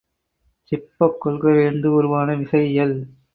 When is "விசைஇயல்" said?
2.35-2.95